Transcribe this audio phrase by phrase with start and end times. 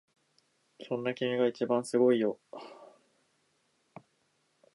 [0.87, 2.73] そんな君が一番すごいすごいよすごすぎ
[4.01, 4.05] る！